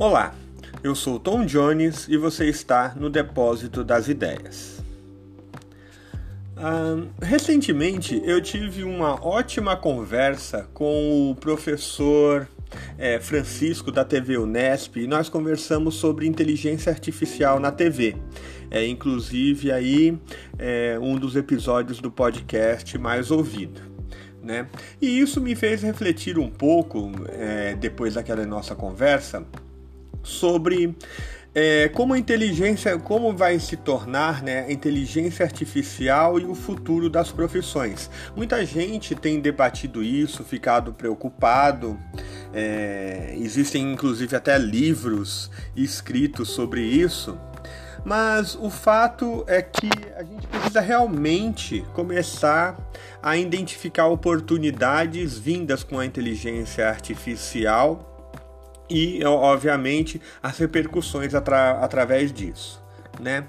Olá, 0.00 0.34
eu 0.82 0.94
sou 0.94 1.20
Tom 1.20 1.44
Jones 1.44 2.08
e 2.08 2.16
você 2.16 2.46
está 2.46 2.94
no 2.96 3.10
Depósito 3.10 3.84
das 3.84 4.08
Ideias. 4.08 4.82
Uh, 6.56 7.06
recentemente 7.20 8.18
eu 8.24 8.40
tive 8.40 8.82
uma 8.82 9.22
ótima 9.22 9.76
conversa 9.76 10.66
com 10.72 11.30
o 11.30 11.34
professor 11.34 12.48
é, 12.96 13.20
Francisco 13.20 13.92
da 13.92 14.02
TV 14.02 14.38
Unesp 14.38 14.96
e 14.96 15.06
nós 15.06 15.28
conversamos 15.28 15.96
sobre 15.96 16.26
inteligência 16.26 16.90
artificial 16.90 17.60
na 17.60 17.70
TV. 17.70 18.16
É, 18.70 18.86
inclusive 18.86 19.70
aí 19.70 20.18
é, 20.58 20.98
um 20.98 21.16
dos 21.16 21.36
episódios 21.36 22.00
do 22.00 22.10
podcast 22.10 22.96
mais 22.96 23.30
ouvido. 23.30 23.82
Né? 24.42 24.66
E 24.98 25.20
isso 25.20 25.42
me 25.42 25.54
fez 25.54 25.82
refletir 25.82 26.38
um 26.38 26.48
pouco, 26.48 27.12
é, 27.28 27.76
depois 27.76 28.14
daquela 28.14 28.46
nossa 28.46 28.74
conversa, 28.74 29.44
sobre 30.22 30.96
é, 31.54 31.88
como 31.88 32.14
a 32.14 32.18
inteligência, 32.18 32.96
como 32.98 33.36
vai 33.36 33.58
se 33.58 33.76
tornar 33.76 34.42
né, 34.42 34.66
a 34.66 34.72
inteligência 34.72 35.44
artificial 35.44 36.38
e 36.38 36.44
o 36.44 36.54
futuro 36.54 37.10
das 37.10 37.32
profissões. 37.32 38.10
Muita 38.36 38.64
gente 38.64 39.14
tem 39.14 39.40
debatido 39.40 40.02
isso, 40.02 40.44
ficado 40.44 40.92
preocupado. 40.92 41.98
É, 42.52 43.34
existem 43.36 43.92
inclusive 43.92 44.34
até 44.36 44.56
livros 44.58 45.50
escritos 45.74 46.50
sobre 46.50 46.82
isso. 46.82 47.38
Mas 48.02 48.54
o 48.54 48.70
fato 48.70 49.44
é 49.46 49.60
que 49.60 49.90
a 50.16 50.22
gente 50.22 50.46
precisa 50.46 50.80
realmente 50.80 51.84
começar 51.92 52.78
a 53.22 53.36
identificar 53.36 54.06
oportunidades 54.06 55.36
vindas 55.36 55.84
com 55.84 55.98
a 55.98 56.06
inteligência 56.06 56.88
artificial 56.88 58.09
e, 58.90 59.24
obviamente, 59.24 60.20
as 60.42 60.58
repercussões 60.58 61.34
atra 61.34 61.78
através 61.80 62.32
disso. 62.32 62.82
Né? 63.20 63.44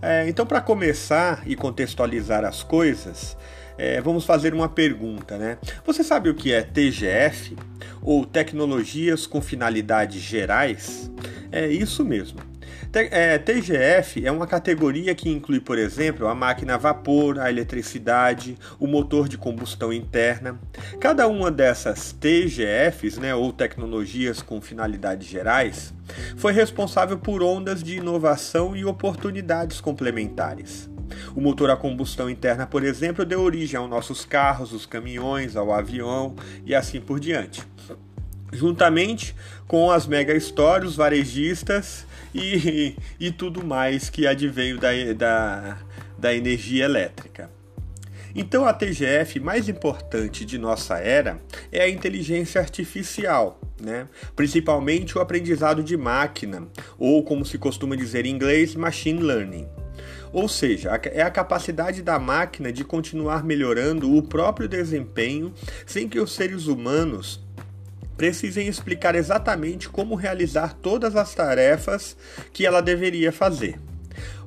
É, 0.00 0.28
então, 0.28 0.46
para 0.46 0.60
começar 0.60 1.42
e 1.46 1.56
contextualizar 1.56 2.44
as 2.44 2.62
coisas, 2.62 3.36
é, 3.76 4.00
vamos 4.00 4.24
fazer 4.24 4.54
uma 4.54 4.68
pergunta. 4.68 5.36
Né? 5.36 5.58
Você 5.84 6.04
sabe 6.04 6.28
o 6.28 6.34
que 6.34 6.52
é 6.52 6.62
TGF 6.62 7.56
ou 8.00 8.24
Tecnologias 8.24 9.26
com 9.26 9.40
Finalidades 9.40 10.20
Gerais? 10.20 11.10
É 11.50 11.66
isso 11.66 12.04
mesmo. 12.04 12.38
É, 12.96 13.38
TGF 13.38 14.24
é 14.24 14.30
uma 14.30 14.46
categoria 14.46 15.16
que 15.16 15.28
inclui, 15.28 15.58
por 15.58 15.76
exemplo, 15.76 16.28
a 16.28 16.34
máquina 16.34 16.76
a 16.76 16.78
vapor, 16.78 17.40
a 17.40 17.50
eletricidade, 17.50 18.56
o 18.78 18.86
motor 18.86 19.28
de 19.28 19.36
combustão 19.36 19.92
interna. 19.92 20.60
Cada 21.00 21.26
uma 21.26 21.50
dessas 21.50 22.12
TGFs, 22.12 23.18
né, 23.18 23.34
ou 23.34 23.52
tecnologias 23.52 24.40
com 24.40 24.60
finalidades 24.60 25.26
gerais, 25.26 25.92
foi 26.36 26.52
responsável 26.52 27.18
por 27.18 27.42
ondas 27.42 27.82
de 27.82 27.96
inovação 27.96 28.76
e 28.76 28.84
oportunidades 28.84 29.80
complementares. 29.80 30.88
O 31.34 31.40
motor 31.40 31.70
a 31.70 31.76
combustão 31.76 32.30
interna, 32.30 32.64
por 32.64 32.84
exemplo, 32.84 33.24
deu 33.24 33.40
origem 33.40 33.76
aos 33.76 33.90
nossos 33.90 34.24
carros, 34.24 34.72
os 34.72 34.86
caminhões, 34.86 35.56
ao 35.56 35.72
avião 35.72 36.36
e 36.64 36.72
assim 36.72 37.00
por 37.00 37.18
diante. 37.18 37.60
Juntamente 38.52 39.34
com 39.66 39.90
as 39.90 40.06
mega 40.06 40.32
os 40.84 40.94
varejistas 40.94 42.06
e, 42.34 42.96
e 43.20 43.30
tudo 43.30 43.64
mais 43.64 44.10
que 44.10 44.26
adveio 44.26 44.78
da, 44.78 44.90
da, 45.16 45.78
da 46.18 46.34
energia 46.34 46.84
elétrica. 46.84 47.50
Então, 48.34 48.66
a 48.66 48.72
TGF 48.72 49.38
mais 49.38 49.68
importante 49.68 50.44
de 50.44 50.58
nossa 50.58 50.98
era 50.98 51.40
é 51.70 51.82
a 51.82 51.88
inteligência 51.88 52.60
artificial, 52.60 53.60
né? 53.80 54.08
principalmente 54.34 55.16
o 55.16 55.20
aprendizado 55.20 55.84
de 55.84 55.96
máquina, 55.96 56.66
ou 56.98 57.22
como 57.22 57.46
se 57.46 57.58
costuma 57.58 57.94
dizer 57.94 58.26
em 58.26 58.30
inglês, 58.30 58.74
machine 58.74 59.22
learning. 59.22 59.68
Ou 60.32 60.48
seja, 60.48 61.00
é 61.12 61.22
a 61.22 61.30
capacidade 61.30 62.02
da 62.02 62.18
máquina 62.18 62.72
de 62.72 62.82
continuar 62.82 63.44
melhorando 63.44 64.12
o 64.16 64.20
próprio 64.20 64.68
desempenho 64.68 65.54
sem 65.86 66.08
que 66.08 66.18
os 66.18 66.34
seres 66.34 66.66
humanos 66.66 67.43
precisem 68.16 68.66
explicar 68.68 69.14
exatamente 69.14 69.88
como 69.88 70.14
realizar 70.14 70.74
todas 70.74 71.16
as 71.16 71.34
tarefas 71.34 72.16
que 72.52 72.66
ela 72.66 72.80
deveria 72.80 73.32
fazer. 73.32 73.78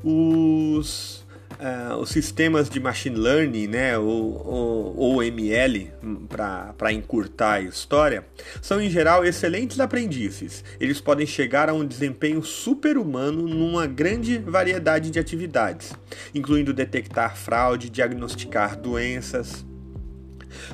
Os, 0.04 1.26
uh, 1.60 1.96
os 2.00 2.10
sistemas 2.10 2.70
de 2.70 2.80
machine 2.80 3.18
learning, 3.18 3.68
né, 3.68 3.98
ou, 3.98 4.96
ou, 4.96 5.24
ML, 5.24 5.92
para 6.30 6.94
encurtar 6.94 7.54
a 7.54 7.62
história, 7.62 8.26
são 8.62 8.80
em 8.80 8.90
geral 8.90 9.26
excelentes 9.26 9.80
aprendizes. 9.80 10.64
Eles 10.80 11.02
podem 11.02 11.26
chegar 11.26 11.70
a 11.70 11.74
um 11.74 11.86
desempenho 11.86 12.42
super-humano 12.44 13.48
numa 13.48 13.86
grande 13.86 14.38
variedade 14.38 15.10
de 15.10 15.20
atividades, 15.20 15.94
incluindo 16.34 16.74
detectar 16.74 17.36
fraude, 17.36 17.90
diagnosticar 17.90 18.78
doenças 18.78 19.67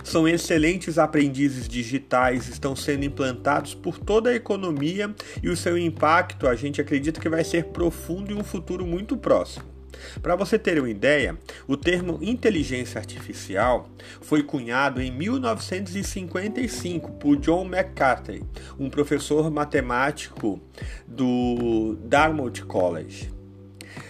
são 0.03 0.27
excelentes 0.27 0.97
aprendizes 0.97 1.67
digitais, 1.67 2.47
estão 2.47 2.75
sendo 2.75 3.05
implantados 3.05 3.73
por 3.73 3.99
toda 3.99 4.29
a 4.29 4.35
economia 4.35 5.13
e 5.41 5.49
o 5.49 5.57
seu 5.57 5.77
impacto 5.77 6.47
a 6.47 6.55
gente 6.55 6.81
acredita 6.81 7.19
que 7.19 7.29
vai 7.29 7.43
ser 7.43 7.65
profundo 7.65 8.31
em 8.31 8.35
um 8.35 8.43
futuro 8.43 8.85
muito 8.85 9.17
próximo. 9.17 9.73
Para 10.21 10.35
você 10.35 10.59
ter 10.59 10.77
uma 10.79 10.89
ideia, 10.89 11.37
o 11.67 11.77
termo 11.77 12.19
inteligência 12.21 12.99
artificial 12.99 13.89
foi 14.21 14.43
cunhado 14.43 15.01
em 15.01 15.09
1955 15.11 17.13
por 17.13 17.37
John 17.37 17.65
McCarthy, 17.65 18.43
um 18.77 18.89
professor 18.89 19.49
matemático 19.49 20.61
do 21.07 21.97
Dartmouth 22.03 22.65
College. 22.67 23.31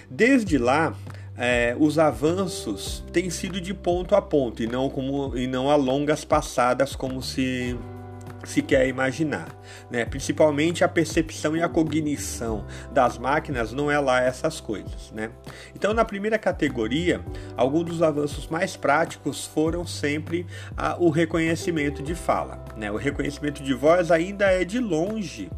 Desde 0.10 0.58
lá, 0.58 0.96
é, 1.38 1.76
os 1.80 1.98
avanços 1.98 3.04
têm 3.12 3.30
sido 3.30 3.60
de 3.60 3.74
ponto 3.74 4.16
a 4.16 4.22
ponto 4.22 4.62
e 4.62 4.68
não, 4.68 4.90
como, 4.90 5.38
e 5.38 5.48
não 5.48 5.70
a 5.70 5.76
longas 5.76 6.24
passadas 6.24 6.96
como 6.96 7.22
se 7.22 7.78
se 8.44 8.62
quer 8.62 8.88
imaginar, 8.88 9.48
né? 9.90 10.04
Principalmente 10.04 10.84
a 10.84 10.88
percepção 10.90 11.56
e 11.56 11.62
a 11.62 11.70
cognição 11.70 12.66
das 12.92 13.18
máquinas 13.18 13.72
não 13.72 13.90
é 13.90 13.98
lá 13.98 14.22
essas 14.22 14.60
coisas, 14.60 15.12
né? 15.12 15.32
Então, 15.74 15.94
na 15.94 16.04
primeira 16.04 16.38
categoria, 16.38 17.22
alguns 17.56 17.86
dos 17.86 18.02
avanços 18.02 18.48
mais 18.48 18.76
práticos 18.76 19.46
foram 19.46 19.88
sempre 19.88 20.46
a, 20.76 20.98
o 21.00 21.10
reconhecimento 21.10 22.04
de 22.04 22.14
fala, 22.14 22.64
né? 22.76 22.92
O 22.92 22.98
reconhecimento 22.98 23.64
de 23.64 23.74
voz 23.74 24.12
ainda 24.12 24.46
é 24.48 24.66
de 24.66 24.80
longe 24.80 25.50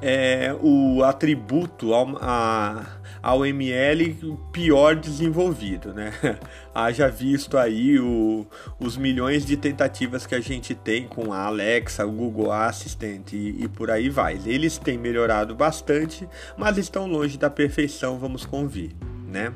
é, 0.00 0.54
o 0.60 1.02
atributo 1.02 1.92
a, 1.94 2.86
ao 3.22 3.44
ML 3.44 4.16
pior 4.52 4.96
desenvolvido, 4.96 5.92
né? 5.92 6.12
Haja 6.74 7.08
visto 7.08 7.56
aí 7.56 7.98
o, 7.98 8.46
os 8.78 8.96
milhões 8.96 9.44
de 9.44 9.56
tentativas 9.56 10.26
que 10.26 10.34
a 10.34 10.40
gente 10.40 10.74
tem 10.74 11.06
com 11.06 11.32
a 11.32 11.44
Alexa, 11.44 12.06
o 12.06 12.12
Google 12.12 12.52
Assistant 12.52 13.32
e, 13.32 13.56
e 13.58 13.68
por 13.68 13.90
aí 13.90 14.08
vai. 14.08 14.40
Eles 14.46 14.78
têm 14.78 14.98
melhorado 14.98 15.54
bastante, 15.54 16.28
mas 16.56 16.78
estão 16.78 17.06
longe 17.06 17.36
da 17.36 17.50
perfeição, 17.50 18.18
vamos 18.18 18.44
convir, 18.44 18.92
né? 19.26 19.52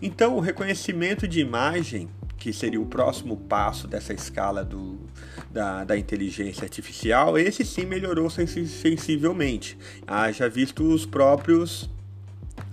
Então, 0.00 0.36
o 0.36 0.40
reconhecimento 0.40 1.26
de 1.26 1.40
imagem 1.40 2.08
que 2.44 2.52
seria 2.52 2.78
o 2.78 2.84
próximo 2.84 3.38
passo 3.38 3.88
dessa 3.88 4.12
escala 4.12 4.62
do, 4.62 4.98
da, 5.50 5.82
da 5.82 5.96
inteligência 5.96 6.64
artificial, 6.64 7.38
esse 7.38 7.64
sim 7.64 7.86
melhorou 7.86 8.28
sensivelmente. 8.28 9.78
Haja 10.06 10.46
visto 10.46 10.84
os 10.84 11.06
próprios 11.06 11.88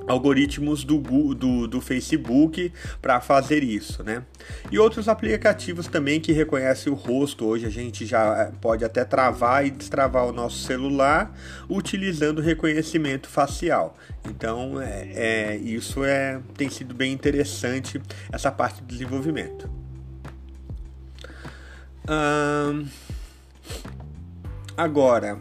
algoritmos 0.07 0.83
do, 0.83 0.99
do, 1.33 1.67
do 1.67 1.81
Facebook 1.81 2.71
para 3.01 3.21
fazer 3.21 3.63
isso, 3.63 4.03
né? 4.03 4.23
E 4.71 4.79
outros 4.79 5.07
aplicativos 5.07 5.87
também 5.87 6.19
que 6.19 6.31
reconhecem 6.31 6.91
o 6.91 6.95
rosto. 6.95 7.45
Hoje 7.45 7.65
a 7.65 7.69
gente 7.69 8.05
já 8.05 8.37
eh, 8.37 8.51
pode 8.59 8.83
até 8.83 9.03
travar 9.05 9.65
e 9.65 9.71
destravar 9.71 10.25
o 10.25 10.31
nosso 10.31 10.57
celular 10.59 11.35
utilizando 11.69 12.41
reconhecimento 12.41 13.27
facial. 13.27 13.95
Então, 14.27 14.81
é, 14.81 15.09
é 15.13 15.55
isso 15.57 16.03
é, 16.03 16.39
tem 16.55 16.69
sido 16.69 16.93
bem 16.93 17.11
interessante 17.11 18.01
essa 18.31 18.51
parte 18.51 18.81
do 18.81 18.87
desenvolvimento. 18.87 19.69
Hum, 22.09 22.87
agora, 24.75 25.39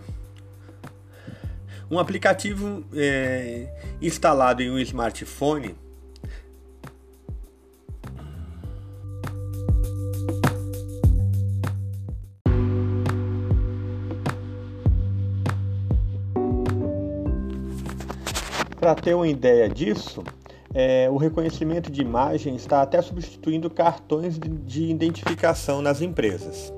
um 1.90 1.98
aplicativo 1.98 2.84
é, 2.94 3.66
instalado 4.00 4.62
em 4.62 4.70
um 4.70 4.78
smartphone. 4.78 5.74
Para 18.78 18.94
ter 18.94 19.14
uma 19.14 19.28
ideia 19.28 19.68
disso, 19.68 20.22
é, 20.72 21.08
o 21.10 21.16
reconhecimento 21.16 21.90
de 21.90 22.00
imagem 22.00 22.54
está 22.54 22.82
até 22.82 23.02
substituindo 23.02 23.68
cartões 23.68 24.38
de 24.38 24.84
identificação 24.84 25.82
nas 25.82 26.00
empresas. 26.00 26.72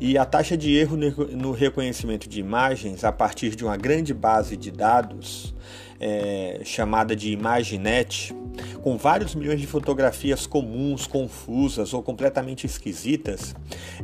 E 0.00 0.16
a 0.16 0.24
taxa 0.24 0.56
de 0.56 0.74
erro 0.74 0.96
no 0.96 1.52
reconhecimento 1.52 2.28
de 2.28 2.40
imagens 2.40 3.04
a 3.04 3.12
partir 3.12 3.54
de 3.54 3.64
uma 3.64 3.76
grande 3.76 4.14
base 4.14 4.56
de 4.56 4.70
dados, 4.70 5.54
é, 6.00 6.60
chamada 6.64 7.14
de 7.14 7.32
ImageNet, 7.32 8.34
com 8.82 8.96
vários 8.96 9.34
milhões 9.34 9.60
de 9.60 9.66
fotografias 9.66 10.46
comuns, 10.46 11.06
confusas 11.06 11.94
ou 11.94 12.02
completamente 12.02 12.66
esquisitas, 12.66 13.54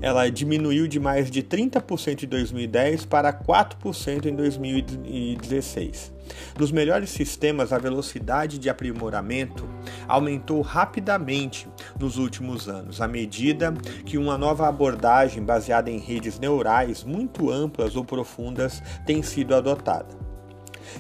ela 0.01 0.31
diminuiu 0.31 0.87
de 0.87 1.01
mais 1.01 1.31
de 1.31 1.43
30% 1.43 2.25
em 2.25 2.27
2010 2.27 3.05
para 3.07 3.33
4% 3.33 4.27
em 4.27 4.35
2016. 4.35 6.20
Nos 6.59 6.71
melhores 6.71 7.11
sistemas, 7.11 7.73
a 7.73 7.79
velocidade 7.79 8.59
de 8.59 8.69
aprimoramento 8.69 9.69
aumentou 10.07 10.61
rapidamente 10.61 11.69
nos 11.99 12.19
últimos 12.19 12.69
anos, 12.69 13.01
à 13.01 13.09
medida 13.09 13.73
que 14.05 14.19
uma 14.19 14.37
nova 14.37 14.69
abordagem 14.69 15.43
baseada 15.43 15.91
em 15.91 15.99
redes 15.99 16.39
neurais 16.39 17.05
muito 17.05 17.51
amplas 17.51 17.97
ou 17.97 18.05
profundas 18.05 18.83
tem 19.07 19.23
sido 19.23 19.55
adotada. 19.55 20.31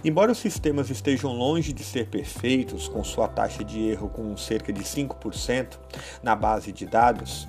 Embora 0.04 0.32
os 0.32 0.38
sistemas 0.38 0.88
estejam 0.88 1.32
longe 1.32 1.72
de 1.72 1.82
ser 1.82 2.06
perfeitos, 2.06 2.88
com 2.88 3.02
sua 3.02 3.28
taxa 3.28 3.64
de 3.64 3.88
erro 3.88 4.08
com 4.08 4.36
cerca 4.36 4.72
de 4.72 4.82
5% 4.82 5.78
na 6.22 6.34
base 6.36 6.72
de 6.72 6.86
dados, 6.86 7.48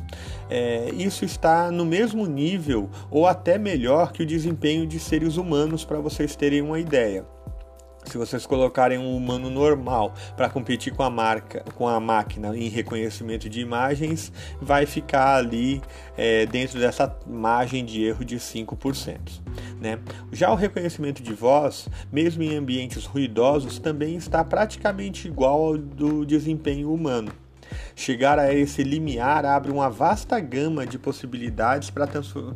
é, 0.50 0.89
isso 0.94 1.24
está 1.24 1.72
no 1.72 1.86
mesmo 1.86 2.25
nível 2.25 2.89
ou 3.10 3.27
até 3.27 3.57
melhor 3.57 4.12
que 4.12 4.24
o 4.24 4.25
desempenho 4.25 4.86
de 4.88 5.00
seres 5.00 5.38
humanos, 5.38 5.86
para 5.86 6.00
vocês 6.00 6.36
terem 6.36 6.62
uma 6.62 6.80
ideia 6.80 7.25
se 8.06 8.18
vocês 8.18 8.45
colocarem 8.45 8.98
um 8.98 9.15
humano 9.15 9.50
normal 9.50 10.13
para 10.36 10.50
competir 10.50 10.94
com 10.94 11.03
a 11.03 11.09
marca, 11.09 11.63
com 11.75 11.88
a 11.88 12.00
máquina 12.00 12.56
em 12.57 12.68
reconhecimento 12.68 13.50
de 13.50 13.62
imagens, 13.62 14.31
vai 14.62 14.86
ficar 14.86 15.36
ali 15.36 15.81
é, 16.18 16.45
dentro 16.45 16.80
dessa 16.80 17.15
margem 17.27 17.86
de 17.86 18.03
erro 18.03 18.25
de 18.25 18.38
5%. 18.38 19.18
Né? 19.80 20.00
Já 20.31 20.51
o 20.51 20.56
reconhecimento 20.56 21.24
de 21.24 21.33
voz, 21.33 21.88
mesmo 22.12 22.44
em 22.44 22.56
ambientes 22.56 23.06
ruidosos, 23.06 23.80
também 23.80 24.15
está 24.15 24.44
praticamente 24.44 25.27
igual 25.27 25.65
ao 25.65 25.77
do 25.77 26.25
desempenho 26.25 26.94
humano. 26.94 27.31
Chegar 27.96 28.40
a 28.40 28.54
esse 28.54 28.84
limiar 28.84 29.46
abre 29.46 29.72
uma 29.72 29.90
vasta 29.90 30.40
gama 30.40 30.86
de 30.86 30.98
possibilidades 30.98 31.90
para 31.90 32.08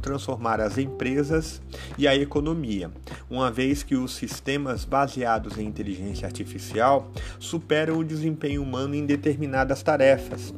transformar 0.02 0.60
as 0.60 0.78
empresas 0.78 1.62
e 1.98 2.08
a 2.08 2.16
economia, 2.16 2.92
uma 3.30 3.52
vez 3.52 3.84
que 3.84 3.96
os 3.96 4.16
sistemas 4.16 4.86
baseados 4.86 5.58
em 5.58 5.66
inteligência 5.66 6.26
artificial 6.26 7.12
superam 7.40 7.98
o 7.98 8.04
desempenho 8.04 8.64
humano 8.64 8.96
em 8.96 9.06
determinadas 9.06 9.84
tarefas. 9.84 10.54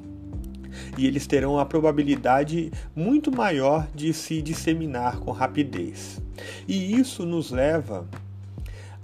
E 0.98 1.08
eles 1.08 1.26
terão 1.26 1.60
a 1.60 1.66
probabilidade 1.66 2.72
muito 2.96 3.32
maior 3.32 3.88
de 3.94 4.14
se 4.14 4.42
disseminar 4.42 5.20
com 5.20 5.32
rapidez. 5.32 6.22
E 6.68 6.94
isso 6.94 7.26
nos 7.26 7.52
leva 7.52 8.08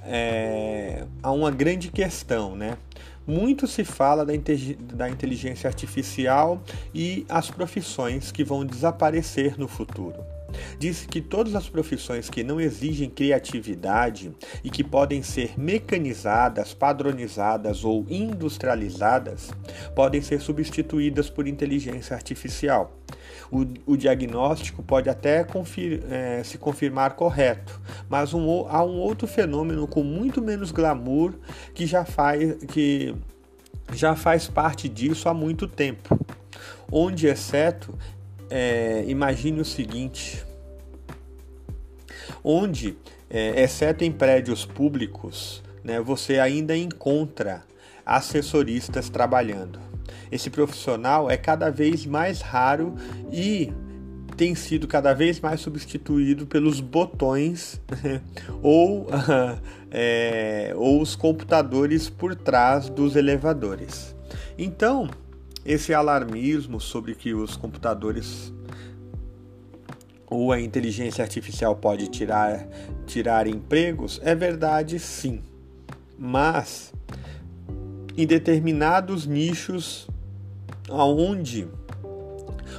é, 0.06 1.06
a 1.22 1.32
uma 1.32 1.50
grande 1.52 1.90
questão, 1.90 2.56
né? 2.56 2.78
Muito 3.26 3.68
se 3.68 3.84
fala 3.84 4.26
da, 4.26 4.34
da 4.94 5.10
inteligência 5.10 5.68
artificial 5.68 6.62
e 6.94 7.26
as 7.30 7.50
profissões 7.50 8.32
que 8.32 8.44
vão 8.44 8.66
desaparecer 8.66 9.58
no 9.58 9.68
futuro. 9.68 10.24
Diz 10.78 11.06
que 11.06 11.22
todas 11.22 11.56
as 11.56 11.70
profissões 11.70 12.30
que 12.30 12.44
não 12.44 12.60
exigem 12.60 13.10
criatividade 13.10 14.32
e 14.64 14.70
que 14.70 14.84
podem 14.84 15.22
ser 15.24 15.54
mecanizadas, 15.58 16.74
padronizadas 16.74 17.84
ou 17.84 18.06
industrializadas 18.10 19.52
podem 19.96 20.22
ser 20.22 20.40
substituídas 20.40 21.30
por 21.30 21.48
inteligência 21.48 22.16
artificial. 22.16 22.98
O, 23.52 23.94
o 23.94 23.98
diagnóstico 23.98 24.82
pode 24.82 25.10
até 25.10 25.44
confir, 25.44 26.04
é, 26.10 26.44
se 26.44 26.58
confirmar 26.58 27.16
correto, 27.16 27.80
mas 28.10 28.34
um, 28.34 28.66
há 28.68 28.84
um 28.84 28.98
outro 28.98 29.28
fenômeno 29.28 29.88
com 29.88 30.04
muito 30.04 30.42
menos 30.42 30.72
glamour 30.72 31.34
que 31.74 31.86
já 31.86 32.04
faz, 32.04 32.56
que 32.66 33.14
já 33.94 34.16
faz 34.16 34.48
parte 34.48 34.90
disso 34.90 35.30
há 35.30 35.34
muito 35.34 35.68
tempo. 35.68 36.18
Onde, 36.92 37.28
exceto, 37.28 37.98
é, 38.56 39.04
imagine 39.08 39.60
o 39.62 39.66
seguinte: 39.66 40.46
onde, 42.44 42.96
é, 43.28 43.64
exceto 43.64 44.04
em 44.04 44.12
prédios 44.12 44.64
públicos, 44.64 45.64
né, 45.84 46.00
você 46.00 46.38
ainda 46.38 46.78
encontra 46.78 47.64
assessoristas 48.06 49.10
trabalhando. 49.10 49.80
Esse 50.32 50.52
profissional 50.52 51.32
é 51.32 51.36
cada 51.36 51.72
vez 51.72 52.06
mais 52.06 52.42
raro 52.42 52.94
e 53.32 53.74
tem 54.38 54.54
sido 54.54 54.88
cada 54.88 55.14
vez 55.14 55.40
mais 55.40 55.60
substituído 55.60 56.46
pelos 56.46 56.80
botões 56.80 57.82
ou, 58.62 59.08
é, 59.90 60.74
ou 60.76 61.02
os 61.02 61.16
computadores 61.16 62.08
por 62.08 62.36
trás 62.36 62.88
dos 62.88 63.16
elevadores. 63.16 64.16
Então, 64.58 65.10
esse 65.66 65.94
alarmismo 65.94 66.80
sobre 66.80 67.16
que 67.16 67.34
os 67.34 67.56
computadores 67.56 68.54
ou 70.28 70.52
a 70.52 70.60
inteligência 70.60 71.24
artificial 71.24 71.76
pode 71.76 72.08
tirar, 72.08 72.68
tirar 73.06 73.48
empregos 73.48 74.20
é 74.24 74.34
verdade 74.34 75.00
sim, 75.00 75.42
mas 76.18 76.94
em 78.18 78.26
determinados 78.26 79.26
nichos 79.26 80.08
onde 80.90 81.68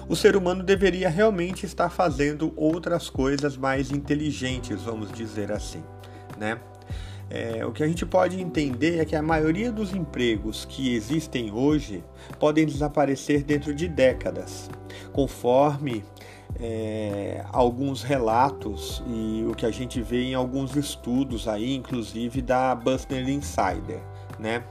o 0.09 0.15
ser 0.15 0.37
humano 0.37 0.63
deveria 0.63 1.09
realmente 1.09 1.65
estar 1.65 1.89
fazendo 1.89 2.53
outras 2.57 3.09
coisas 3.09 3.57
mais 3.57 3.91
inteligentes, 3.91 4.83
vamos 4.83 5.11
dizer 5.13 5.51
assim, 5.51 5.83
né? 6.39 6.59
É, 7.31 7.65
o 7.65 7.73
que 7.73 7.83
a 7.83 7.87
gente 7.87 8.05
pode 8.05 8.41
entender 8.41 8.99
é 8.99 9.05
que 9.05 9.17
a 9.17 9.23
maioria 9.23 9.73
dos 9.73 9.95
empregos 9.95 10.65
que 10.65 10.95
existem 10.95 11.51
hoje 11.51 12.05
podem 12.39 12.67
desaparecer 12.67 13.43
dentro 13.43 13.75
de 13.75 13.89
décadas, 13.89 14.71
conforme 15.13 16.05
é, 16.61 17.45
alguns 17.51 18.03
relatos 18.03 19.03
e 19.07 19.45
o 19.49 19.55
que 19.55 19.67
a 19.67 19.71
gente 19.71 20.01
vê 20.01 20.23
em 20.23 20.35
alguns 20.35 20.77
estudos 20.77 21.49
aí, 21.49 21.75
inclusive 21.75 22.43
da 22.43 22.75
Business 22.75 23.29
Insider, 23.29 24.01
né? 24.39 24.63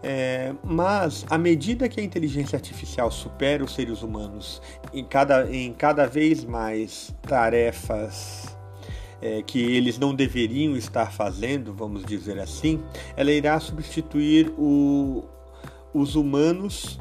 É, 0.00 0.54
mas 0.62 1.26
à 1.28 1.36
medida 1.36 1.88
que 1.88 2.00
a 2.00 2.04
inteligência 2.04 2.56
artificial 2.56 3.10
supera 3.10 3.64
os 3.64 3.74
seres 3.74 4.02
humanos 4.02 4.62
em 4.92 5.04
cada, 5.04 5.50
em 5.50 5.72
cada 5.72 6.06
vez 6.06 6.44
mais 6.44 7.12
tarefas 7.22 8.56
é, 9.20 9.42
que 9.42 9.60
eles 9.60 9.98
não 9.98 10.14
deveriam 10.14 10.76
estar 10.76 11.12
fazendo, 11.12 11.72
vamos 11.72 12.04
dizer 12.04 12.38
assim, 12.38 12.80
ela 13.16 13.32
irá 13.32 13.58
substituir 13.58 14.52
o, 14.56 15.24
os 15.92 16.14
humanos 16.14 17.00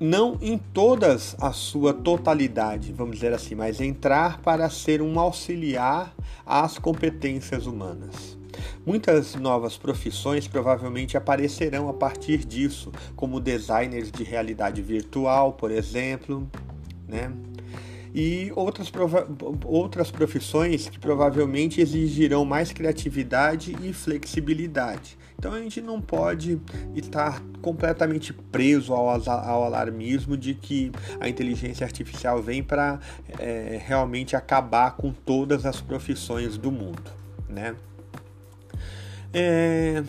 não 0.00 0.38
em 0.40 0.56
todas 0.56 1.36
a 1.40 1.52
sua 1.52 1.92
totalidade, 1.92 2.92
vamos 2.92 3.16
dizer 3.16 3.32
assim, 3.32 3.54
mas 3.54 3.80
entrar 3.80 4.40
para 4.40 4.70
ser 4.70 5.02
um 5.02 5.18
auxiliar 5.18 6.14
às 6.46 6.78
competências 6.78 7.66
humanas. 7.66 8.38
Muitas 8.86 9.34
novas 9.34 9.76
profissões 9.76 10.46
provavelmente 10.46 11.16
aparecerão 11.16 11.88
a 11.88 11.92
partir 11.92 12.44
disso, 12.44 12.92
como 13.16 13.40
designers 13.40 14.10
de 14.10 14.22
realidade 14.22 14.80
virtual, 14.80 15.52
por 15.52 15.70
exemplo, 15.70 16.48
né? 17.06 17.32
E 18.14 18.52
outras, 18.54 18.90
outras 19.64 20.10
profissões 20.10 20.88
que 20.88 20.98
provavelmente 20.98 21.80
exigirão 21.80 22.44
mais 22.44 22.72
criatividade 22.72 23.76
e 23.82 23.92
flexibilidade. 23.92 25.16
Então 25.38 25.52
a 25.52 25.60
gente 25.60 25.80
não 25.80 26.00
pode 26.00 26.60
estar 26.96 27.40
completamente 27.62 28.32
preso 28.32 28.92
ao, 28.92 29.08
ao 29.08 29.64
alarmismo 29.64 30.36
de 30.36 30.54
que 30.54 30.90
a 31.20 31.28
inteligência 31.28 31.84
artificial 31.84 32.42
vem 32.42 32.62
para 32.62 32.98
é, 33.38 33.80
realmente 33.84 34.34
acabar 34.34 34.96
com 34.96 35.12
todas 35.12 35.64
as 35.64 35.80
profissões 35.80 36.58
do 36.58 36.72
mundo, 36.72 37.10
né? 37.48 37.76
É... 39.32 40.02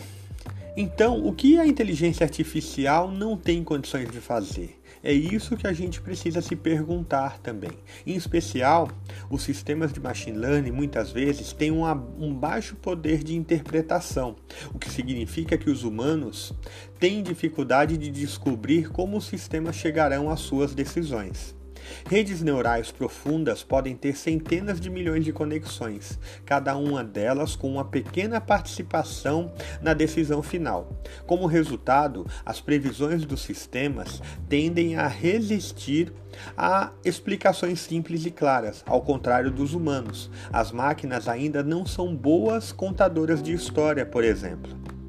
Então, 0.76 1.24
o 1.26 1.32
que 1.32 1.58
a 1.58 1.66
inteligência 1.66 2.24
artificial 2.24 3.10
não 3.10 3.36
tem 3.36 3.62
condições 3.62 4.10
de 4.10 4.20
fazer? 4.20 4.79
É 5.02 5.12
isso 5.12 5.56
que 5.56 5.66
a 5.66 5.72
gente 5.72 6.00
precisa 6.00 6.42
se 6.42 6.54
perguntar 6.54 7.38
também. 7.38 7.72
Em 8.06 8.14
especial, 8.14 8.90
os 9.30 9.42
sistemas 9.42 9.92
de 9.92 10.00
machine 10.00 10.36
learning 10.36 10.72
muitas 10.72 11.10
vezes 11.10 11.52
têm 11.52 11.70
uma, 11.70 11.94
um 12.18 12.34
baixo 12.34 12.76
poder 12.76 13.24
de 13.24 13.34
interpretação, 13.34 14.36
o 14.74 14.78
que 14.78 14.90
significa 14.90 15.56
que 15.56 15.70
os 15.70 15.84
humanos 15.84 16.52
têm 16.98 17.22
dificuldade 17.22 17.96
de 17.96 18.10
descobrir 18.10 18.90
como 18.90 19.16
os 19.16 19.24
sistemas 19.24 19.76
chegarão 19.76 20.28
às 20.28 20.40
suas 20.40 20.74
decisões. 20.74 21.59
Redes 22.08 22.42
neurais 22.42 22.90
profundas 22.90 23.62
podem 23.62 23.96
ter 23.96 24.16
centenas 24.16 24.80
de 24.80 24.90
milhões 24.90 25.24
de 25.24 25.32
conexões, 25.32 26.18
cada 26.44 26.76
uma 26.76 27.04
delas 27.04 27.56
com 27.56 27.70
uma 27.70 27.84
pequena 27.84 28.40
participação 28.40 29.52
na 29.80 29.94
decisão 29.94 30.42
final. 30.42 31.00
Como 31.26 31.46
resultado, 31.46 32.26
as 32.44 32.60
previsões 32.60 33.24
dos 33.24 33.42
sistemas 33.42 34.22
tendem 34.48 34.96
a 34.96 35.06
resistir 35.06 36.12
a 36.56 36.92
explicações 37.04 37.80
simples 37.80 38.24
e 38.24 38.30
claras, 38.30 38.82
ao 38.86 39.02
contrário 39.02 39.50
dos 39.50 39.74
humanos. 39.74 40.30
As 40.52 40.70
máquinas 40.72 41.28
ainda 41.28 41.62
não 41.62 41.84
são 41.84 42.14
boas 42.14 42.72
contadoras 42.72 43.42
de 43.42 43.52
história, 43.52 44.06
por 44.06 44.24
exemplo. 44.24 44.99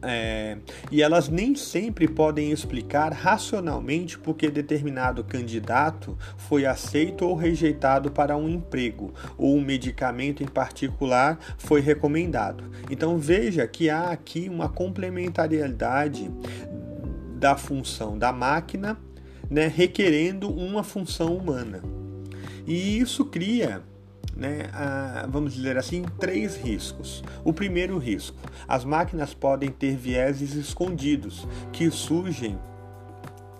É, 0.00 0.58
e 0.92 1.02
elas 1.02 1.28
nem 1.28 1.56
sempre 1.56 2.06
podem 2.06 2.52
explicar 2.52 3.12
racionalmente 3.12 4.16
por 4.16 4.36
que 4.36 4.48
determinado 4.48 5.24
candidato 5.24 6.16
foi 6.36 6.66
aceito 6.66 7.26
ou 7.26 7.34
rejeitado 7.34 8.10
para 8.10 8.36
um 8.36 8.48
emprego, 8.48 9.12
ou 9.36 9.56
um 9.56 9.60
medicamento 9.60 10.42
em 10.42 10.46
particular 10.46 11.38
foi 11.58 11.80
recomendado. 11.80 12.64
Então 12.88 13.18
veja 13.18 13.66
que 13.66 13.90
há 13.90 14.10
aqui 14.10 14.48
uma 14.48 14.68
complementariedade 14.68 16.30
da 17.34 17.56
função 17.56 18.16
da 18.16 18.32
máquina, 18.32 18.96
né, 19.50 19.66
requerendo 19.66 20.48
uma 20.48 20.84
função 20.84 21.34
humana. 21.34 21.82
E 22.66 22.98
isso 22.98 23.24
cria 23.24 23.82
né, 24.38 24.70
a, 24.72 25.26
vamos 25.28 25.52
dizer 25.52 25.76
assim, 25.76 26.04
três 26.18 26.56
riscos. 26.56 27.24
O 27.44 27.52
primeiro 27.52 27.98
risco: 27.98 28.36
as 28.66 28.84
máquinas 28.84 29.34
podem 29.34 29.68
ter 29.68 29.96
vieses 29.96 30.54
escondidos 30.54 31.46
que 31.72 31.90
surgem 31.90 32.56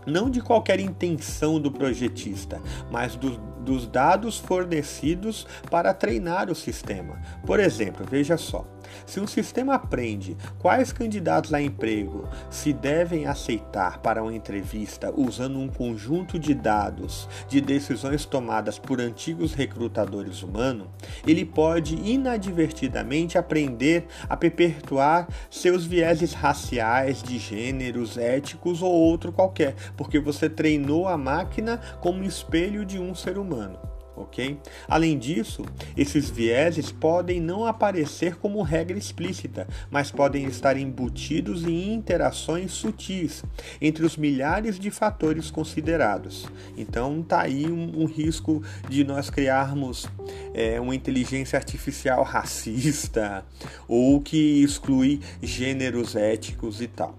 não 0.06 0.30
de 0.30 0.40
qualquer 0.40 0.80
intenção 0.80 1.60
do 1.60 1.70
projetista, 1.70 2.62
mas 2.90 3.14
do, 3.14 3.36
dos 3.62 3.86
dados 3.86 4.38
fornecidos 4.38 5.46
para 5.70 5.92
treinar 5.92 6.50
o 6.50 6.54
sistema. 6.54 7.20
Por 7.44 7.60
exemplo, 7.60 8.06
veja 8.08 8.38
só. 8.38 8.66
Se 9.06 9.20
um 9.20 9.26
sistema 9.26 9.74
aprende 9.74 10.36
quais 10.58 10.92
candidatos 10.92 11.52
a 11.54 11.60
emprego 11.60 12.28
se 12.50 12.72
devem 12.72 13.26
aceitar 13.26 13.98
para 13.98 14.22
uma 14.22 14.34
entrevista 14.34 15.12
usando 15.16 15.58
um 15.58 15.68
conjunto 15.68 16.38
de 16.38 16.54
dados 16.54 17.28
de 17.48 17.60
decisões 17.60 18.24
tomadas 18.24 18.78
por 18.78 19.00
antigos 19.00 19.54
recrutadores 19.54 20.42
humanos, 20.42 20.88
ele 21.26 21.44
pode 21.44 21.96
inadvertidamente 21.96 23.38
aprender 23.38 24.06
a 24.28 24.36
perpetuar 24.36 25.28
seus 25.50 25.84
vieses 25.84 26.32
raciais, 26.32 27.22
de 27.22 27.38
gêneros, 27.38 28.16
éticos 28.16 28.82
ou 28.82 28.92
outro 28.92 29.32
qualquer, 29.32 29.74
porque 29.96 30.18
você 30.18 30.48
treinou 30.48 31.08
a 31.08 31.16
máquina 31.16 31.80
como 32.00 32.24
espelho 32.24 32.84
de 32.84 32.98
um 32.98 33.14
ser 33.14 33.38
humano 33.38 33.97
ok? 34.20 34.58
Além 34.86 35.18
disso, 35.18 35.64
esses 35.96 36.28
vieses 36.30 36.90
podem 36.92 37.40
não 37.40 37.64
aparecer 37.64 38.36
como 38.36 38.62
regra 38.62 38.98
explícita, 38.98 39.66
mas 39.90 40.10
podem 40.10 40.46
estar 40.46 40.76
embutidos 40.76 41.64
em 41.64 41.92
interações 41.94 42.72
sutis 42.72 43.44
entre 43.80 44.04
os 44.04 44.16
milhares 44.16 44.78
de 44.78 44.90
fatores 44.90 45.50
considerados. 45.50 46.46
Então, 46.76 47.22
tá 47.22 47.42
aí 47.42 47.66
um, 47.66 48.02
um 48.02 48.04
risco 48.06 48.62
de 48.88 49.04
nós 49.04 49.30
criarmos 49.30 50.08
é, 50.54 50.80
uma 50.80 50.94
inteligência 50.94 51.56
artificial 51.56 52.22
racista 52.22 53.44
ou 53.86 54.20
que 54.20 54.62
exclui 54.62 55.20
gêneros 55.42 56.14
éticos 56.16 56.80
e 56.80 56.86
tal. 56.88 57.18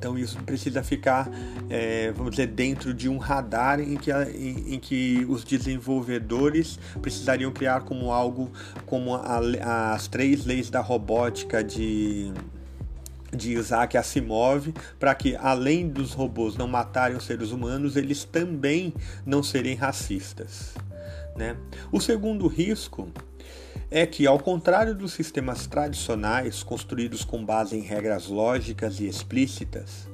Então 0.00 0.18
isso 0.18 0.38
precisa 0.44 0.82
ficar, 0.82 1.30
é, 1.68 2.10
vamos 2.12 2.30
dizer, 2.30 2.46
dentro 2.46 2.94
de 2.94 3.06
um 3.06 3.18
radar 3.18 3.78
em 3.80 3.96
que, 3.98 4.10
em, 4.10 4.74
em, 4.74 4.78
que 4.78 5.26
os 5.28 5.44
desenvolvedores 5.44 6.78
precisariam 7.02 7.52
criar 7.52 7.82
como 7.82 8.10
algo 8.10 8.50
como 8.86 9.14
a, 9.14 9.92
as 9.92 10.08
três 10.08 10.46
leis 10.46 10.70
da 10.70 10.80
robótica 10.80 11.62
de 11.62 12.32
de 13.30 13.52
Isaac 13.52 13.96
Asimov, 13.96 14.72
para 14.98 15.14
que 15.14 15.36
além 15.36 15.88
dos 15.88 16.14
robôs 16.14 16.56
não 16.56 16.66
matarem 16.66 17.16
os 17.16 17.24
seres 17.24 17.52
humanos, 17.52 17.94
eles 17.94 18.24
também 18.24 18.92
não 19.24 19.40
serem 19.40 19.76
racistas. 19.76 20.74
Né? 21.36 21.56
O 21.92 22.00
segundo 22.00 22.48
risco 22.48 23.08
é 23.90 24.06
que, 24.06 24.26
ao 24.26 24.38
contrário 24.38 24.94
dos 24.94 25.12
sistemas 25.12 25.66
tradicionais 25.66 26.62
construídos 26.62 27.24
com 27.24 27.44
base 27.44 27.76
em 27.76 27.80
regras 27.80 28.28
lógicas 28.28 29.00
e 29.00 29.06
explícitas, 29.06 30.08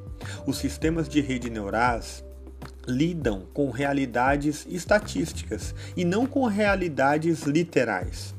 os 0.47 0.57
sistemas 0.57 1.09
de 1.09 1.21
rede 1.21 1.51
neurais 1.51 2.25
lidam 2.89 3.47
com 3.53 3.71
realidades 3.71 4.67
estatísticas 4.69 5.75
e 5.97 6.05
não 6.05 6.27
com 6.27 6.47
realidades 6.47 7.43
literais. 7.43 8.35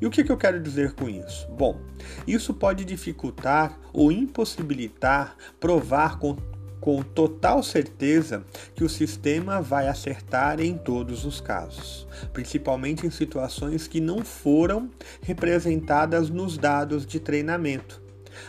E 0.00 0.06
o 0.06 0.10
que, 0.10 0.30
eu 0.30 0.36
quero 0.36 0.60
dizer 0.60 0.92
com 0.92 1.08
isso? 1.08 1.48
Bom, 1.52 1.80
isso 2.26 2.52
pode 2.52 2.84
dificultar 2.84 3.78
ou 3.92 4.12
impossibilitar 4.12 5.36
provar 5.58 6.18
com 6.18 6.36
com 6.82 7.00
total 7.00 7.62
certeza 7.62 8.42
que 8.74 8.82
o 8.82 8.88
sistema 8.88 9.62
vai 9.62 9.86
acertar 9.86 10.58
em 10.60 10.76
todos 10.76 11.24
os 11.24 11.40
casos, 11.40 12.08
principalmente 12.32 13.06
em 13.06 13.10
situações 13.10 13.86
que 13.86 14.00
não 14.00 14.24
foram 14.24 14.90
representadas 15.22 16.28
nos 16.28 16.58
dados 16.58 17.06
de 17.06 17.20
treinamento. 17.20 18.02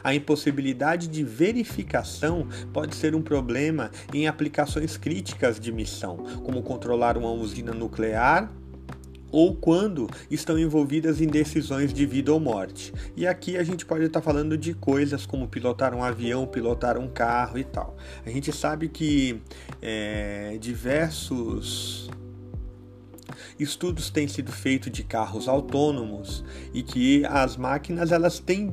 A 0.03 0.15
impossibilidade 0.15 1.07
de 1.07 1.23
verificação 1.23 2.47
pode 2.73 2.95
ser 2.95 3.13
um 3.13 3.21
problema 3.21 3.91
em 4.11 4.27
aplicações 4.27 4.97
críticas 4.97 5.59
de 5.59 5.71
missão, 5.71 6.17
como 6.43 6.63
controlar 6.63 7.19
uma 7.19 7.29
usina 7.29 7.71
nuclear 7.71 8.51
ou 9.33 9.55
quando 9.55 10.07
estão 10.29 10.59
envolvidas 10.59 11.19
em 11.19 11.25
decisões 11.25 11.91
de 11.91 12.05
vida 12.05 12.31
ou 12.31 12.39
morte. 12.39 12.93
E 13.17 13.25
aqui 13.25 13.57
a 13.57 13.63
gente 13.63 13.83
pode 13.83 14.05
estar 14.05 14.21
falando 14.21 14.55
de 14.55 14.75
coisas 14.75 15.25
como 15.25 15.47
pilotar 15.47 15.95
um 15.95 16.03
avião, 16.03 16.45
pilotar 16.45 16.99
um 16.99 17.07
carro 17.07 17.57
e 17.57 17.63
tal. 17.63 17.97
A 18.23 18.29
gente 18.29 18.51
sabe 18.53 18.87
que 18.87 19.41
é, 19.81 20.55
diversos 20.61 22.11
estudos 23.63 24.09
têm 24.09 24.27
sido 24.27 24.51
feitos 24.51 24.91
de 24.91 25.03
carros 25.03 25.47
autônomos 25.47 26.43
e 26.73 26.83
que 26.83 27.25
as 27.25 27.57
máquinas 27.57 28.11
elas 28.11 28.39
têm, 28.39 28.71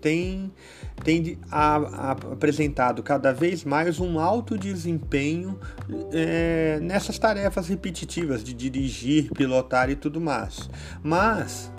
têm, 0.00 0.52
têm 1.02 1.38
a, 1.50 1.76
a, 1.76 2.10
apresentado 2.12 3.02
cada 3.02 3.32
vez 3.32 3.64
mais 3.64 3.98
um 3.98 4.18
alto 4.18 4.56
desempenho 4.56 5.58
é, 6.12 6.78
nessas 6.80 7.18
tarefas 7.18 7.68
repetitivas 7.68 8.44
de 8.44 8.52
dirigir, 8.52 9.30
pilotar 9.32 9.90
e 9.90 9.96
tudo 9.96 10.20
mais. 10.20 10.68
Mas 11.02 11.72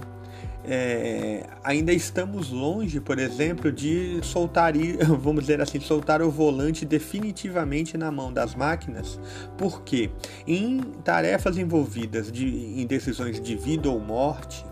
é, 0.65 1.45
ainda 1.63 1.91
estamos 1.91 2.49
longe, 2.49 2.99
por 2.99 3.19
exemplo, 3.19 3.71
de 3.71 4.19
soltar, 4.23 4.73
vamos 5.19 5.41
dizer 5.41 5.61
assim, 5.61 5.79
soltar 5.79 6.21
o 6.21 6.31
volante 6.31 6.85
definitivamente 6.85 7.97
na 7.97 8.09
mão 8.11 8.31
das 8.31 8.55
máquinas, 8.55 9.19
porque 9.57 10.09
em 10.47 10.79
tarefas 11.03 11.57
envolvidas 11.57 12.31
de, 12.31 12.47
em 12.81 12.85
decisões 12.87 13.41
de 13.41 13.55
vida 13.55 13.89
ou 13.89 13.99
morte, 13.99 14.65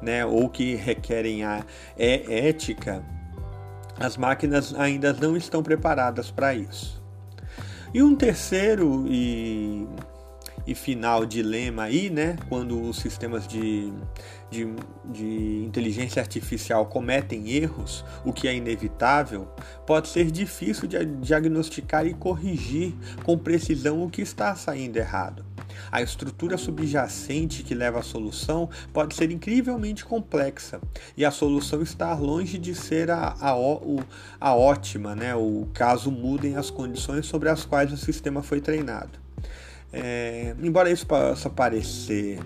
né, 0.00 0.24
ou 0.24 0.48
que 0.48 0.74
requerem 0.74 1.44
a 1.44 1.64
é, 1.96 2.48
ética, 2.48 3.04
as 3.98 4.16
máquinas 4.16 4.74
ainda 4.74 5.12
não 5.12 5.36
estão 5.36 5.62
preparadas 5.62 6.30
para 6.30 6.54
isso. 6.54 7.02
E 7.94 8.02
um 8.02 8.16
terceiro 8.16 9.04
e 9.06 9.61
e 10.66 10.74
final 10.74 11.26
dilema 11.26 11.84
aí, 11.84 12.10
né? 12.10 12.36
Quando 12.48 12.80
os 12.80 12.98
sistemas 12.98 13.46
de, 13.46 13.92
de, 14.50 14.66
de, 15.06 15.64
inteligência 15.64 16.20
artificial 16.20 16.86
cometem 16.86 17.50
erros, 17.50 18.04
o 18.24 18.32
que 18.32 18.46
é 18.46 18.54
inevitável, 18.54 19.48
pode 19.86 20.08
ser 20.08 20.30
difícil 20.30 20.86
de 20.86 21.04
diagnosticar 21.04 22.06
e 22.06 22.14
corrigir 22.14 22.94
com 23.24 23.36
precisão 23.36 24.02
o 24.02 24.10
que 24.10 24.22
está 24.22 24.54
saindo 24.54 24.96
errado. 24.96 25.44
A 25.90 26.02
estrutura 26.02 26.56
subjacente 26.56 27.62
que 27.62 27.74
leva 27.74 28.00
à 28.00 28.02
solução 28.02 28.68
pode 28.92 29.14
ser 29.14 29.30
incrivelmente 29.30 30.04
complexa 30.04 30.80
e 31.16 31.24
a 31.24 31.30
solução 31.30 31.82
está 31.82 32.14
longe 32.14 32.58
de 32.58 32.74
ser 32.74 33.10
a, 33.10 33.34
a, 33.40 33.54
a 34.40 34.54
ótima, 34.54 35.14
né? 35.14 35.34
o 35.34 35.68
caso 35.72 36.10
mudem 36.10 36.56
as 36.56 36.70
condições 36.70 37.26
sobre 37.26 37.48
as 37.48 37.64
quais 37.64 37.92
o 37.92 37.96
sistema 37.96 38.42
foi 38.42 38.60
treinado. 38.60 39.21
É, 39.92 40.54
embora 40.62 40.90
isso 40.90 41.06
possa 41.06 41.50
parecer 41.50 42.40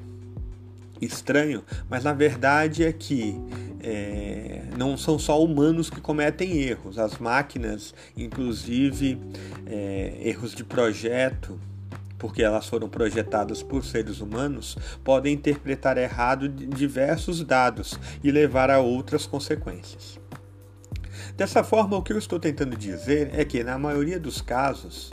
estranho, 1.01 1.63
mas 1.89 2.03
na 2.05 2.13
verdade 2.13 2.83
é 2.83 2.93
que 2.93 3.39
é, 3.81 4.63
não 4.77 4.97
são 4.97 5.19
só 5.19 5.43
humanos 5.43 5.89
que 5.89 6.01
cometem 6.01 6.59
erros, 6.63 6.99
as 6.99 7.19
máquinas, 7.19 7.95
inclusive 8.17 9.21
é, 9.67 10.19
erros 10.23 10.55
de 10.55 10.65
projeto, 10.65 11.61
porque 12.19 12.43
elas 12.43 12.67
foram 12.67 12.89
projetadas 12.89 13.63
por 13.63 13.85
seres 13.85 14.21
humanos, 14.21 14.77
podem 15.05 15.35
interpretar 15.35 15.99
errado 15.99 16.49
diversos 16.49 17.45
dados 17.45 17.99
e 18.25 18.31
levar 18.31 18.71
a 18.71 18.81
outras 18.81 19.27
consequências. 19.27 20.19
Dessa 21.37 21.63
forma, 21.63 21.97
o 21.97 22.03
que 22.03 22.13
eu 22.13 22.19
estou 22.19 22.41
tentando 22.41 22.77
dizer 22.77 23.31
é 23.35 23.45
que, 23.45 23.63
na 23.63 23.79
maioria 23.79 24.19
dos 24.19 24.41
casos, 24.41 25.13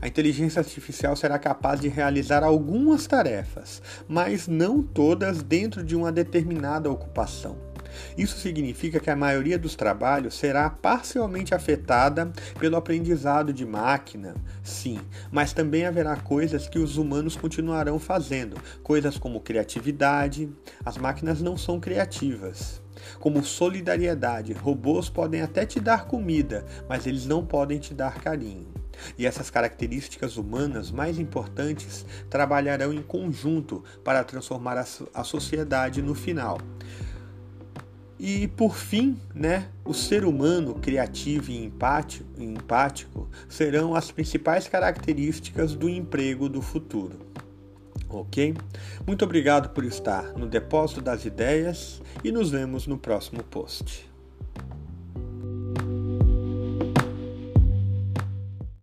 A 0.00 0.06
inteligência 0.06 0.60
artificial 0.60 1.16
será 1.16 1.38
capaz 1.38 1.80
de 1.80 1.88
realizar 1.88 2.42
algumas 2.42 3.06
tarefas, 3.06 3.82
mas 4.08 4.46
não 4.46 4.82
todas 4.82 5.42
dentro 5.42 5.82
de 5.82 5.96
uma 5.96 6.12
determinada 6.12 6.90
ocupação. 6.90 7.70
Isso 8.16 8.38
significa 8.38 9.00
que 9.00 9.10
a 9.10 9.16
maioria 9.16 9.58
dos 9.58 9.74
trabalhos 9.74 10.34
será 10.34 10.68
parcialmente 10.70 11.54
afetada 11.54 12.32
pelo 12.58 12.76
aprendizado 12.76 13.52
de 13.52 13.66
máquina, 13.66 14.34
sim, 14.62 14.98
mas 15.30 15.52
também 15.52 15.86
haverá 15.86 16.16
coisas 16.16 16.68
que 16.68 16.78
os 16.78 16.96
humanos 16.96 17.36
continuarão 17.36 17.98
fazendo, 17.98 18.56
coisas 18.82 19.18
como 19.18 19.40
criatividade. 19.40 20.50
As 20.84 20.96
máquinas 20.96 21.40
não 21.40 21.56
são 21.56 21.80
criativas. 21.80 22.80
Como 23.18 23.44
solidariedade, 23.44 24.52
robôs 24.52 25.08
podem 25.08 25.40
até 25.40 25.64
te 25.64 25.80
dar 25.80 26.06
comida, 26.06 26.64
mas 26.88 27.06
eles 27.06 27.26
não 27.26 27.44
podem 27.44 27.78
te 27.78 27.94
dar 27.94 28.14
carinho. 28.20 28.79
E 29.18 29.26
essas 29.26 29.50
características 29.50 30.36
humanas 30.36 30.90
mais 30.90 31.18
importantes 31.18 32.04
trabalharão 32.28 32.92
em 32.92 33.02
conjunto 33.02 33.82
para 34.04 34.24
transformar 34.24 34.78
a, 35.14 35.24
sociedade 35.24 36.02
no 36.02 36.14
final. 36.14 36.58
E 38.18 38.48
por 38.48 38.76
fim, 38.76 39.18
né, 39.34 39.68
o 39.82 39.94
ser 39.94 40.26
humano 40.26 40.74
criativo 40.74 41.50
e 41.50 41.64
empático, 41.64 42.26
empático 42.38 43.30
serão 43.48 43.94
as 43.94 44.10
principais 44.10 44.68
características 44.68 45.74
do 45.74 45.88
emprego 45.88 46.48
do 46.48 46.60
futuro. 46.60 47.18
Ok? 48.10 48.54
Muito 49.06 49.24
obrigado 49.24 49.70
por 49.70 49.84
estar 49.84 50.34
no 50.34 50.46
Depósito 50.46 51.00
das 51.00 51.24
Ideias 51.24 52.02
e 52.24 52.30
nos 52.30 52.50
vemos 52.50 52.86
no 52.86 52.98
próximo 52.98 53.42
post. 53.44 54.09